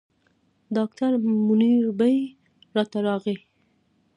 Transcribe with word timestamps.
ډاکټر 0.75 1.11
منیربې 1.47 2.15
راته 2.75 2.97
راغی. 3.07 3.37